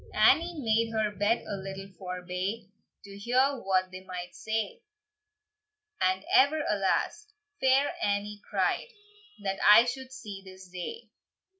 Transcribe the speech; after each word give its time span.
Annie 0.15 0.57
made 0.59 0.91
her 0.93 1.11
bed 1.15 1.43
a 1.47 1.55
little 1.57 1.87
forbye, 1.89 2.67
To 3.03 3.19
hear 3.19 3.61
what 3.63 3.91
they 3.91 4.03
might 4.03 4.33
say; 4.33 4.81
"And 6.01 6.25
ever 6.33 6.63
alas!" 6.67 7.27
Fair 7.59 7.93
Annie 8.01 8.41
cried, 8.49 8.87
"That 9.43 9.59
I 9.63 9.85
should 9.85 10.11
see 10.11 10.41
this 10.43 10.67
day! 10.71 11.11